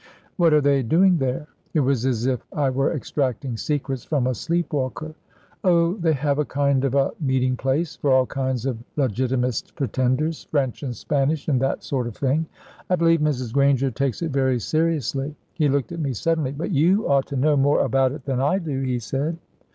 "What 0.35 0.51
are 0.51 0.61
they 0.61 0.81
doing 0.81 1.19
there?" 1.19 1.45
It 1.75 1.81
was 1.81 2.07
as 2.07 2.25
if 2.25 2.43
I 2.53 2.71
were 2.71 2.91
extracting 2.91 3.55
secrets 3.55 4.03
from 4.03 4.25
a 4.25 4.33
sleep 4.33 4.73
walker. 4.73 5.13
"Oh, 5.63 5.93
they 5.93 6.13
have 6.13 6.39
a 6.39 6.43
kind 6.45 6.83
of 6.85 6.95
a 6.95 7.11
meeting 7.19 7.55
place, 7.55 7.97
for 7.97 8.11
all 8.11 8.25
kinds 8.25 8.65
of 8.65 8.79
Legitimist 8.97 9.75
pretenders 9.75 10.45
French 10.49 10.81
and 10.81 10.95
Spanish, 10.95 11.47
and 11.47 11.61
that 11.61 11.83
sort 11.83 12.07
of 12.07 12.17
thing. 12.17 12.47
I 12.89 12.95
believe 12.95 13.19
Mrs. 13.19 13.53
Granger 13.53 13.91
takes 13.91 14.23
it 14.23 14.31
very 14.31 14.59
seriously." 14.59 15.35
He 15.53 15.69
looked 15.69 15.91
at 15.91 15.99
me 15.99 16.13
suddenly. 16.13 16.51
"But 16.53 16.71
you 16.71 17.07
ought 17.07 17.27
to 17.27 17.35
know 17.35 17.55
more 17.55 17.81
about 17.81 18.11
it 18.11 18.25
than 18.25 18.41
I 18.41 18.57
do," 18.57 18.81
he 18.81 18.97
said. 18.97 19.37